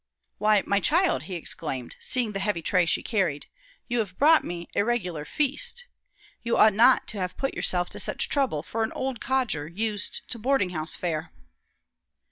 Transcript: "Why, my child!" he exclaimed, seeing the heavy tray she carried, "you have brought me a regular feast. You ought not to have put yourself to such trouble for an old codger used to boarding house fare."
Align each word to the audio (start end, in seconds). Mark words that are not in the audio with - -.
"Why, 0.39 0.63
my 0.65 0.79
child!" 0.79 1.21
he 1.29 1.35
exclaimed, 1.35 1.95
seeing 1.99 2.31
the 2.31 2.39
heavy 2.39 2.63
tray 2.63 2.87
she 2.87 3.03
carried, 3.03 3.45
"you 3.87 3.99
have 3.99 4.17
brought 4.17 4.43
me 4.43 4.67
a 4.73 4.83
regular 4.83 5.25
feast. 5.25 5.85
You 6.41 6.57
ought 6.57 6.73
not 6.73 7.07
to 7.09 7.19
have 7.19 7.37
put 7.37 7.53
yourself 7.53 7.87
to 7.91 7.99
such 7.99 8.27
trouble 8.27 8.63
for 8.63 8.81
an 8.81 8.91
old 8.93 9.19
codger 9.21 9.67
used 9.67 10.23
to 10.29 10.39
boarding 10.39 10.71
house 10.71 10.95
fare." 10.95 11.31